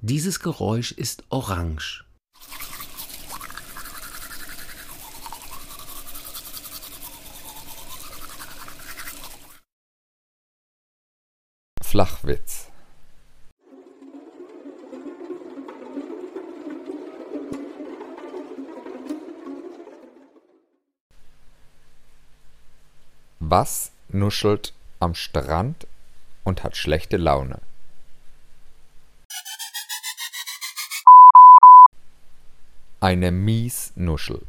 [0.00, 2.04] Dieses Geräusch ist orange.
[11.82, 12.68] Flachwitz.
[23.40, 25.88] Was nuschelt am Strand
[26.44, 27.60] und hat schlechte Laune?
[33.00, 34.40] Eine Miesnuschel.